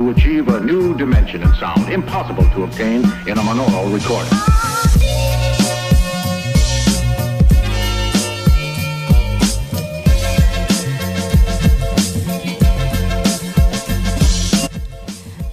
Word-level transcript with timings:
to 0.00 0.10
achieve 0.10 0.46
a 0.46 0.60
new 0.60 0.94
dimension 0.94 1.42
in 1.42 1.52
sound 1.54 1.92
impossible 1.92 2.44
to 2.54 2.62
obtain 2.62 3.02
in 3.26 3.36
a 3.36 3.42
monaural 3.42 3.92
recording. 3.92 4.30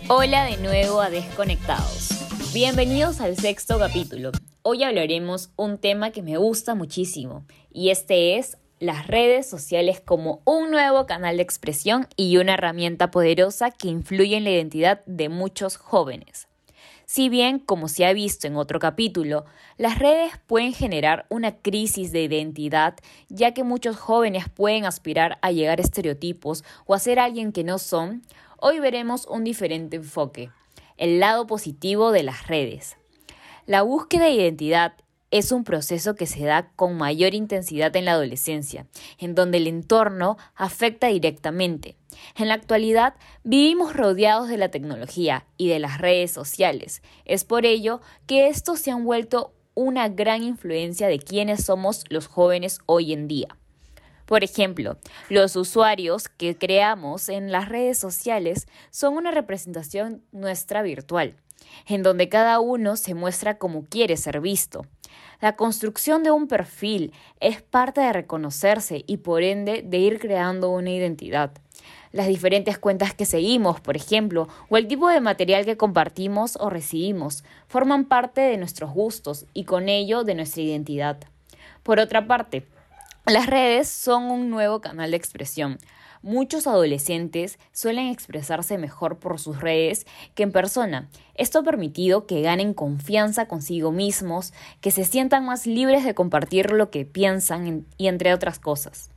Hola 0.08 0.46
de 0.46 0.58
nuevo 0.58 1.02
a 1.02 1.10
Desconectados. 1.10 2.10
Bienvenidos 2.54 3.22
al 3.22 3.38
sexto 3.38 3.80
capítulo. 3.80 4.32
Hoy 4.62 4.84
hablaremos 4.84 5.50
un 5.56 5.80
tema 5.80 6.12
que 6.12 6.22
me 6.22 6.38
gusta 6.38 6.76
muchísimo 6.76 7.48
y 7.74 7.90
este 7.90 8.38
es 8.38 8.60
las 8.86 9.08
redes 9.08 9.50
sociales 9.50 10.02
como 10.02 10.42
un 10.46 10.72
nuevo 10.72 11.06
canal 11.06 11.38
de 11.38 11.44
expresión 11.44 12.08
y 12.16 12.38
una 12.38 12.54
herramienta 12.54 13.12
poderosa 13.12 13.72
que 13.72 13.88
influye 13.88 14.38
en 14.38 14.44
la 14.44 14.52
identidad 14.52 15.04
de 15.06 15.30
muchos 15.30 15.78
jóvenes. 15.78 16.48
Si 17.08 17.30
bien, 17.30 17.60
como 17.60 17.88
se 17.88 18.06
ha 18.06 18.14
visto 18.14 18.48
en 18.48 18.56
otro 18.56 18.80
capítulo, 18.80 19.46
las 19.78 20.00
redes 20.00 20.34
pueden 20.48 20.74
generar 20.74 21.28
una 21.30 21.58
crisis 21.58 22.12
de 22.12 22.24
identidad, 22.24 22.96
ya 23.30 23.54
que 23.54 23.64
muchos 23.64 23.96
jóvenes 23.96 24.50
pueden 24.50 24.86
aspirar 24.86 25.38
a 25.42 25.52
llegar 25.52 25.80
a 25.80 25.84
estereotipos 25.84 26.64
o 26.88 26.96
a 26.96 27.00
ser 27.00 27.20
alguien 27.20 27.52
que 27.52 27.64
no 27.64 27.78
son, 27.78 28.24
hoy 28.58 28.80
veremos 28.80 29.28
un 29.28 29.44
diferente 29.44 29.98
enfoque, 29.98 30.50
el 30.98 31.20
lado 31.20 31.46
positivo 31.46 32.12
de 32.12 32.24
las 32.24 32.48
redes. 32.48 32.98
La 33.68 33.84
búsqueda 33.84 34.26
de 34.26 34.32
identidad 34.32 34.94
es 35.38 35.52
un 35.52 35.66
proceso 35.66 36.16
que 36.16 36.28
se 36.28 36.46
da 36.46 36.72
con 36.78 36.96
mayor 36.96 37.34
intensidad 37.34 37.94
en 37.98 38.06
la 38.06 38.14
adolescencia, 38.14 38.88
en 39.18 39.36
donde 39.36 39.58
el 39.58 39.68
entorno 39.68 40.38
afecta 40.56 41.08
directamente. 41.08 41.98
En 42.38 42.48
la 42.48 42.54
actualidad 42.54 43.16
vivimos 43.44 43.94
rodeados 43.94 44.48
de 44.48 44.58
la 44.58 44.70
tecnología 44.70 45.46
y 45.58 45.68
de 45.68 45.80
las 45.80 46.00
redes 46.00 46.32
sociales. 46.32 47.02
Es 47.26 47.44
por 47.44 47.66
ello 47.66 48.00
que 48.28 48.48
estos 48.48 48.80
se 48.80 48.92
han 48.92 49.04
vuelto 49.04 49.54
una 49.74 50.08
gran 50.08 50.42
influencia 50.42 51.10
de 51.10 51.20
quienes 51.20 51.66
somos 51.66 52.06
los 52.08 52.28
jóvenes 52.28 52.80
hoy 52.86 53.12
en 53.12 53.28
día. 53.28 53.58
Por 54.26 54.46
ejemplo, 54.46 54.98
los 55.28 55.58
usuarios 55.58 56.30
que 56.30 56.58
creamos 56.58 57.28
en 57.28 57.52
las 57.52 57.68
redes 57.68 57.98
sociales 57.98 58.68
son 58.90 59.18
una 59.18 59.32
representación 59.32 60.24
nuestra 60.32 60.82
virtual, 60.82 61.36
en 61.88 62.04
donde 62.04 62.30
cada 62.30 62.62
uno 62.62 62.96
se 62.96 63.16
muestra 63.16 63.58
como 63.58 63.84
quiere 63.84 64.16
ser 64.16 64.40
visto. 64.40 64.86
La 65.42 65.56
construcción 65.56 66.24
de 66.24 66.32
un 66.32 66.48
perfil 66.48 67.14
es 67.40 67.62
parte 67.62 68.02
de 68.02 68.14
reconocerse 68.14 69.04
y 69.06 69.18
por 69.18 69.44
ende 69.44 69.84
de 69.84 69.98
ir 69.98 70.20
creando 70.20 70.70
una 70.70 70.92
identidad. 70.92 71.52
Las 72.12 72.28
diferentes 72.28 72.78
cuentas 72.78 73.14
que 73.14 73.26
seguimos, 73.26 73.82
por 73.82 73.98
ejemplo, 73.98 74.48
o 74.70 74.78
el 74.78 74.88
tipo 74.88 75.10
de 75.10 75.20
material 75.20 75.66
que 75.66 75.76
compartimos 75.76 76.58
o 76.62 76.70
recibimos, 76.70 77.44
forman 77.68 78.06
parte 78.06 78.40
de 78.42 78.58
nuestros 78.58 78.92
gustos 78.92 79.46
y 79.54 79.66
con 79.66 79.90
ello 79.90 80.24
de 80.24 80.36
nuestra 80.36 80.62
identidad. 80.62 81.18
Por 81.84 82.00
otra 82.00 82.26
parte, 82.26 82.66
las 83.26 83.48
redes 83.48 83.90
son 83.90 84.32
un 84.32 84.50
nuevo 84.50 84.80
canal 84.82 85.12
de 85.12 85.18
expresión, 85.18 85.78
Muchos 86.26 86.66
adolescentes 86.66 87.60
suelen 87.72 88.08
expresarse 88.08 88.80
mejor 88.80 89.20
por 89.20 89.40
sus 89.40 89.62
redes 89.62 90.08
que 90.34 90.42
en 90.42 90.52
persona. 90.52 91.08
Esto 91.36 91.60
ha 91.60 91.64
permitido 91.64 92.26
que 92.26 92.42
ganen 92.42 92.74
confianza 92.74 93.48
consigo 93.48 93.92
mismos, 93.92 94.52
que 94.82 94.90
se 94.90 95.06
sientan 95.06 95.46
más 95.46 95.68
libres 95.68 96.04
de 96.04 96.16
compartir 96.16 96.72
lo 96.72 96.90
que 96.90 97.06
piensan 97.06 97.86
y 97.98 98.08
entre 98.08 98.34
otras 98.34 98.58
cosas. 98.58 99.12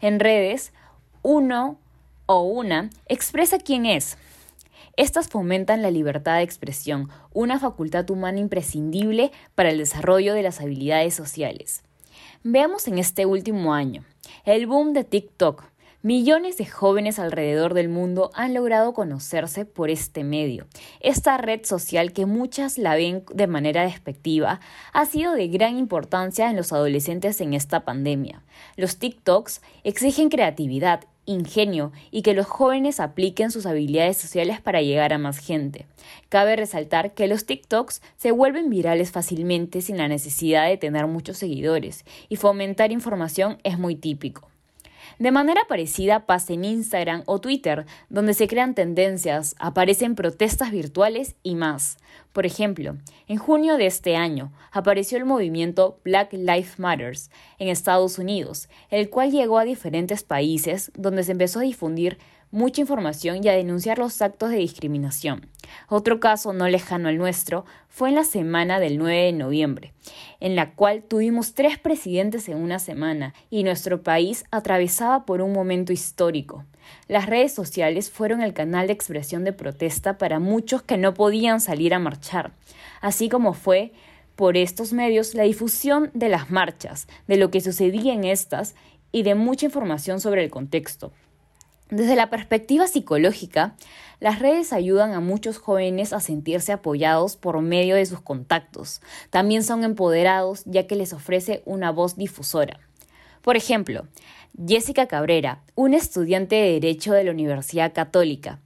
En 0.00 0.18
redes, 0.18 0.72
uno 1.20 1.78
o 2.24 2.40
una 2.40 2.88
expresa 3.04 3.58
quién 3.58 3.84
es. 3.84 4.16
Estas 4.96 5.28
fomentan 5.28 5.82
la 5.82 5.90
libertad 5.90 6.36
de 6.36 6.44
expresión, 6.44 7.10
una 7.34 7.58
facultad 7.58 8.08
humana 8.08 8.40
imprescindible 8.40 9.30
para 9.54 9.68
el 9.68 9.76
desarrollo 9.76 10.32
de 10.32 10.42
las 10.42 10.62
habilidades 10.62 11.12
sociales. 11.12 11.82
Veamos 12.44 12.88
en 12.88 12.96
este 12.96 13.26
último 13.26 13.74
año 13.74 14.04
el 14.46 14.66
boom 14.66 14.94
de 14.94 15.04
TikTok, 15.04 15.64
Millones 16.06 16.56
de 16.56 16.66
jóvenes 16.66 17.18
alrededor 17.18 17.74
del 17.74 17.88
mundo 17.88 18.30
han 18.32 18.54
logrado 18.54 18.94
conocerse 18.94 19.64
por 19.64 19.90
este 19.90 20.22
medio. 20.22 20.68
Esta 21.00 21.36
red 21.36 21.64
social 21.64 22.12
que 22.12 22.26
muchas 22.26 22.78
la 22.78 22.94
ven 22.94 23.24
de 23.34 23.48
manera 23.48 23.82
despectiva 23.82 24.60
ha 24.92 25.06
sido 25.06 25.32
de 25.32 25.48
gran 25.48 25.76
importancia 25.76 26.48
en 26.48 26.54
los 26.54 26.72
adolescentes 26.72 27.40
en 27.40 27.54
esta 27.54 27.84
pandemia. 27.84 28.44
Los 28.76 28.98
TikToks 28.98 29.62
exigen 29.82 30.28
creatividad, 30.28 31.00
ingenio 31.24 31.90
y 32.12 32.22
que 32.22 32.34
los 32.34 32.46
jóvenes 32.46 33.00
apliquen 33.00 33.50
sus 33.50 33.66
habilidades 33.66 34.16
sociales 34.16 34.60
para 34.60 34.82
llegar 34.82 35.12
a 35.12 35.18
más 35.18 35.38
gente. 35.38 35.86
Cabe 36.28 36.54
resaltar 36.54 37.14
que 37.14 37.26
los 37.26 37.46
TikToks 37.46 38.00
se 38.16 38.30
vuelven 38.30 38.70
virales 38.70 39.10
fácilmente 39.10 39.82
sin 39.82 39.96
la 39.96 40.06
necesidad 40.06 40.68
de 40.68 40.76
tener 40.76 41.08
muchos 41.08 41.38
seguidores 41.38 42.04
y 42.28 42.36
fomentar 42.36 42.92
información 42.92 43.58
es 43.64 43.76
muy 43.76 43.96
típico. 43.96 44.48
De 45.18 45.30
manera 45.30 45.62
parecida 45.68 46.26
pasa 46.26 46.52
en 46.52 46.64
Instagram 46.64 47.22
o 47.26 47.40
Twitter, 47.40 47.86
donde 48.08 48.34
se 48.34 48.48
crean 48.48 48.74
tendencias, 48.74 49.54
aparecen 49.58 50.14
protestas 50.14 50.70
virtuales 50.70 51.36
y 51.42 51.54
más. 51.54 51.98
Por 52.36 52.44
ejemplo, 52.44 52.98
en 53.28 53.38
junio 53.38 53.78
de 53.78 53.86
este 53.86 54.14
año 54.14 54.52
apareció 54.70 55.16
el 55.16 55.24
movimiento 55.24 56.00
Black 56.04 56.34
Lives 56.34 56.78
Matters 56.78 57.30
en 57.58 57.68
Estados 57.68 58.18
Unidos, 58.18 58.68
el 58.90 59.08
cual 59.08 59.30
llegó 59.30 59.56
a 59.56 59.64
diferentes 59.64 60.22
países 60.22 60.92
donde 60.94 61.24
se 61.24 61.32
empezó 61.32 61.60
a 61.60 61.62
difundir 61.62 62.18
mucha 62.50 62.82
información 62.82 63.42
y 63.42 63.48
a 63.48 63.52
denunciar 63.52 63.98
los 63.98 64.20
actos 64.20 64.50
de 64.50 64.56
discriminación. 64.56 65.48
Otro 65.88 66.20
caso 66.20 66.52
no 66.52 66.68
lejano 66.68 67.08
al 67.08 67.18
nuestro 67.18 67.64
fue 67.88 68.10
en 68.10 68.14
la 68.14 68.24
semana 68.24 68.80
del 68.80 68.98
9 68.98 69.24
de 69.24 69.32
noviembre, 69.32 69.92
en 70.38 70.56
la 70.56 70.74
cual 70.74 71.02
tuvimos 71.02 71.54
tres 71.54 71.78
presidentes 71.78 72.48
en 72.48 72.58
una 72.58 72.78
semana 72.78 73.34
y 73.50 73.64
nuestro 73.64 74.02
país 74.02 74.44
atravesaba 74.50 75.24
por 75.24 75.40
un 75.40 75.52
momento 75.52 75.92
histórico. 75.92 76.64
Las 77.08 77.26
redes 77.26 77.52
sociales 77.52 78.10
fueron 78.10 78.42
el 78.42 78.52
canal 78.52 78.86
de 78.86 78.92
expresión 78.92 79.44
de 79.44 79.52
protesta 79.52 80.18
para 80.18 80.38
muchos 80.38 80.82
que 80.82 80.98
no 80.98 81.14
podían 81.14 81.60
salir 81.60 81.94
a 81.94 81.98
marchar, 81.98 82.25
así 83.00 83.28
como 83.28 83.52
fue 83.52 83.92
por 84.36 84.56
estos 84.56 84.92
medios 84.92 85.34
la 85.34 85.44
difusión 85.44 86.10
de 86.14 86.28
las 86.28 86.50
marchas, 86.50 87.08
de 87.26 87.36
lo 87.36 87.50
que 87.50 87.60
sucedía 87.60 88.12
en 88.12 88.24
estas 88.24 88.74
y 89.12 89.22
de 89.22 89.34
mucha 89.34 89.66
información 89.66 90.20
sobre 90.20 90.44
el 90.44 90.50
contexto. 90.50 91.12
Desde 91.88 92.16
la 92.16 92.30
perspectiva 92.30 92.88
psicológica, 92.88 93.76
las 94.18 94.40
redes 94.40 94.72
ayudan 94.72 95.12
a 95.12 95.20
muchos 95.20 95.58
jóvenes 95.58 96.12
a 96.12 96.20
sentirse 96.20 96.72
apoyados 96.72 97.36
por 97.36 97.60
medio 97.62 97.94
de 97.94 98.06
sus 98.06 98.20
contactos. 98.20 99.00
También 99.30 99.62
son 99.62 99.84
empoderados 99.84 100.62
ya 100.64 100.86
que 100.86 100.96
les 100.96 101.12
ofrece 101.12 101.62
una 101.64 101.92
voz 101.92 102.16
difusora. 102.16 102.80
Por 103.40 103.56
ejemplo, 103.56 104.08
Jessica 104.66 105.06
Cabrera, 105.06 105.62
una 105.76 105.96
estudiante 105.96 106.56
de 106.56 106.72
Derecho 106.72 107.12
de 107.12 107.22
la 107.22 107.30
Universidad 107.30 107.92
Católica, 107.92 108.58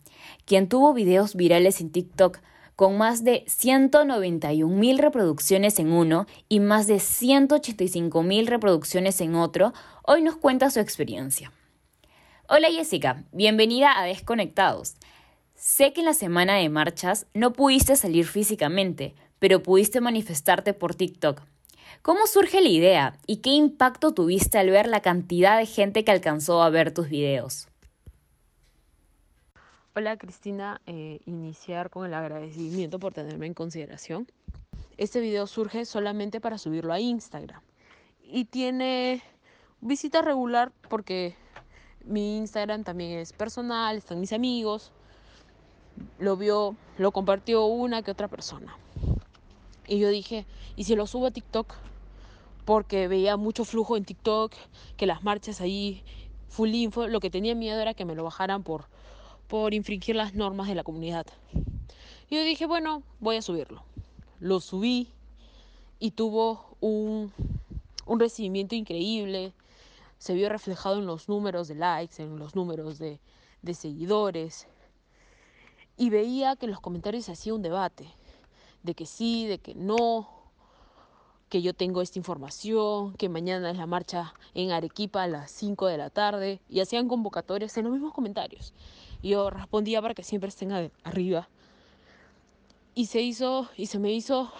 quien 0.46 0.68
tuvo 0.68 0.94
videos 0.94 1.34
virales 1.34 1.82
en 1.82 1.90
TikTok 1.90 2.38
con 2.80 2.96
más 2.96 3.24
de 3.24 3.44
191 3.46 4.74
mil 4.74 4.96
reproducciones 4.96 5.78
en 5.78 5.92
uno 5.92 6.26
y 6.48 6.60
más 6.60 6.86
de 6.86 6.98
185 6.98 8.22
mil 8.22 8.46
reproducciones 8.46 9.20
en 9.20 9.34
otro, 9.34 9.74
hoy 10.02 10.22
nos 10.22 10.38
cuenta 10.38 10.70
su 10.70 10.80
experiencia. 10.80 11.52
Hola 12.48 12.68
Jessica, 12.70 13.24
bienvenida 13.32 14.00
a 14.00 14.06
Desconectados. 14.06 14.94
Sé 15.54 15.92
que 15.92 16.00
en 16.00 16.06
la 16.06 16.14
semana 16.14 16.54
de 16.54 16.70
marchas 16.70 17.26
no 17.34 17.52
pudiste 17.52 17.96
salir 17.96 18.24
físicamente, 18.24 19.14
pero 19.38 19.62
pudiste 19.62 20.00
manifestarte 20.00 20.72
por 20.72 20.94
TikTok. 20.94 21.42
¿Cómo 22.00 22.26
surge 22.26 22.62
la 22.62 22.70
idea 22.70 23.18
y 23.26 23.42
qué 23.42 23.50
impacto 23.50 24.14
tuviste 24.14 24.56
al 24.56 24.70
ver 24.70 24.86
la 24.86 25.02
cantidad 25.02 25.58
de 25.58 25.66
gente 25.66 26.02
que 26.02 26.12
alcanzó 26.12 26.62
a 26.62 26.70
ver 26.70 26.94
tus 26.94 27.10
videos? 27.10 27.69
Hola 29.96 30.16
Cristina, 30.16 30.80
eh, 30.86 31.18
iniciar 31.26 31.90
con 31.90 32.06
el 32.06 32.14
agradecimiento 32.14 33.00
por 33.00 33.12
tenerme 33.12 33.46
en 33.46 33.54
consideración. 33.54 34.28
Este 34.96 35.18
video 35.18 35.48
surge 35.48 35.84
solamente 35.84 36.40
para 36.40 36.58
subirlo 36.58 36.92
a 36.92 37.00
Instagram 37.00 37.60
y 38.22 38.44
tiene 38.44 39.20
visita 39.80 40.22
regular 40.22 40.70
porque 40.88 41.34
mi 42.04 42.36
Instagram 42.36 42.84
también 42.84 43.18
es 43.18 43.32
personal, 43.32 43.96
están 43.96 44.20
mis 44.20 44.32
amigos. 44.32 44.92
Lo 46.20 46.36
vio, 46.36 46.76
lo 46.96 47.10
compartió 47.10 47.64
una 47.64 48.02
que 48.02 48.12
otra 48.12 48.28
persona. 48.28 48.78
Y 49.88 49.98
yo 49.98 50.08
dije, 50.08 50.46
¿y 50.76 50.84
si 50.84 50.94
lo 50.94 51.08
subo 51.08 51.26
a 51.26 51.30
TikTok? 51.32 51.74
Porque 52.64 53.08
veía 53.08 53.36
mucho 53.36 53.64
flujo 53.64 53.96
en 53.96 54.04
TikTok, 54.04 54.52
que 54.96 55.06
las 55.06 55.24
marchas 55.24 55.60
ahí, 55.60 56.04
full 56.46 56.72
info. 56.72 57.08
Lo 57.08 57.18
que 57.18 57.28
tenía 57.28 57.56
miedo 57.56 57.80
era 57.80 57.92
que 57.94 58.04
me 58.04 58.14
lo 58.14 58.22
bajaran 58.22 58.62
por, 58.62 58.84
por 59.50 59.74
infringir 59.74 60.16
las 60.16 60.34
normas 60.34 60.68
de 60.68 60.76
la 60.76 60.84
comunidad. 60.84 61.26
Yo 62.30 62.42
dije, 62.42 62.64
bueno, 62.64 63.02
voy 63.18 63.36
a 63.36 63.42
subirlo. 63.42 63.82
Lo 64.38 64.60
subí 64.60 65.08
y 65.98 66.12
tuvo 66.12 66.76
un, 66.80 67.32
un 68.06 68.20
recibimiento 68.20 68.74
increíble 68.74 69.52
se 70.20 70.34
vio 70.34 70.50
reflejado 70.50 70.98
en 70.98 71.06
los 71.06 71.30
números 71.30 71.66
de 71.66 71.74
likes, 71.74 72.22
en 72.22 72.38
los 72.38 72.54
números 72.54 72.98
de, 72.98 73.18
seguidores. 73.72 74.66
y 75.96 76.10
veía 76.10 76.56
que 76.56 76.66
en 76.66 76.72
los 76.72 76.80
comentarios 76.80 77.24
se 77.24 77.32
hacía 77.32 77.54
un 77.54 77.62
debate 77.62 78.06
de 78.82 78.94
que 78.94 79.06
sí, 79.06 79.46
de 79.46 79.58
que 79.58 79.74
no, 79.74 80.28
que 81.48 81.62
yo 81.62 81.72
tengo 81.72 82.02
esta 82.02 82.18
información, 82.18 83.14
que 83.14 83.30
mañana 83.30 83.70
es 83.70 83.78
la 83.78 83.86
marcha 83.86 84.34
en 84.52 84.72
Arequipa 84.72 85.22
a 85.22 85.26
las 85.26 85.50
5 85.52 85.86
de 85.86 85.96
la 85.96 86.10
tarde 86.10 86.60
y 86.68 86.80
hacían 86.80 87.08
convocatorias 87.08 87.74
en 87.78 87.84
los 87.84 87.92
mismos 87.94 88.12
comentarios. 88.12 88.74
Yo 89.22 89.50
respondía 89.50 90.00
para 90.00 90.14
que 90.14 90.22
siempre 90.22 90.48
estén 90.48 90.72
arriba. 91.04 91.48
Y 92.94 93.06
se 93.06 93.20
hizo 93.20 93.68
y 93.76 93.86
se 93.86 93.98
me 93.98 94.12
hizo 94.12 94.52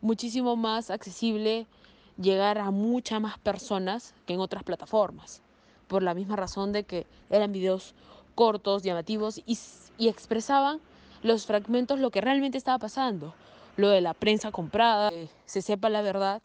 muchísimo 0.00 0.56
más 0.56 0.90
accesible 0.90 1.66
llegar 2.18 2.58
a 2.58 2.70
muchas 2.70 3.20
más 3.20 3.38
personas 3.38 4.14
que 4.26 4.34
en 4.34 4.40
otras 4.40 4.62
plataformas, 4.62 5.42
por 5.88 6.02
la 6.02 6.14
misma 6.14 6.36
razón 6.36 6.72
de 6.72 6.84
que 6.84 7.06
eran 7.30 7.52
videos 7.52 7.94
cortos, 8.34 8.82
llamativos 8.82 9.38
y, 9.46 9.58
y 9.98 10.08
expresaban 10.08 10.80
los 11.22 11.46
fragmentos, 11.46 11.98
lo 11.98 12.10
que 12.10 12.20
realmente 12.20 12.58
estaba 12.58 12.78
pasando, 12.78 13.34
lo 13.76 13.88
de 13.88 14.00
la 14.00 14.14
prensa 14.14 14.50
comprada, 14.50 15.10
que 15.10 15.28
se 15.44 15.62
sepa 15.62 15.88
la 15.88 16.02
verdad 16.02 16.42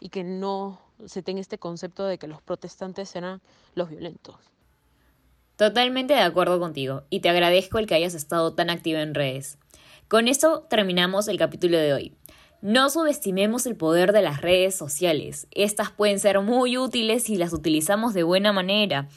y 0.00 0.08
que 0.08 0.24
no 0.24 0.80
se 1.06 1.22
tenga 1.22 1.40
este 1.40 1.58
concepto 1.58 2.04
de 2.04 2.18
que 2.18 2.26
los 2.26 2.42
protestantes 2.42 3.14
eran 3.16 3.40
los 3.74 3.90
violentos. 3.90 4.36
Totalmente 5.58 6.14
de 6.14 6.20
acuerdo 6.20 6.60
contigo 6.60 7.02
y 7.10 7.18
te 7.18 7.28
agradezco 7.28 7.80
el 7.80 7.88
que 7.88 7.96
hayas 7.96 8.14
estado 8.14 8.54
tan 8.54 8.70
activo 8.70 9.00
en 9.00 9.12
redes. 9.12 9.58
Con 10.06 10.28
esto 10.28 10.64
terminamos 10.70 11.26
el 11.26 11.36
capítulo 11.36 11.78
de 11.78 11.92
hoy. 11.92 12.12
No 12.62 12.88
subestimemos 12.90 13.66
el 13.66 13.74
poder 13.74 14.12
de 14.12 14.22
las 14.22 14.40
redes 14.40 14.76
sociales. 14.76 15.48
Estas 15.50 15.90
pueden 15.90 16.20
ser 16.20 16.40
muy 16.42 16.78
útiles 16.78 17.24
si 17.24 17.34
las 17.34 17.52
utilizamos 17.52 18.14
de 18.14 18.22
buena 18.22 18.52
manera. 18.52 19.08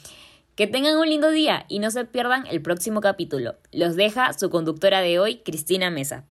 Que 0.56 0.66
tengan 0.66 0.98
un 0.98 1.08
lindo 1.08 1.30
día 1.30 1.64
y 1.68 1.78
no 1.78 1.92
se 1.92 2.04
pierdan 2.06 2.44
el 2.50 2.60
próximo 2.60 3.00
capítulo. 3.00 3.54
Los 3.70 3.94
deja 3.94 4.32
su 4.32 4.50
conductora 4.50 5.00
de 5.00 5.20
hoy, 5.20 5.42
Cristina 5.44 5.90
Mesa. 5.90 6.24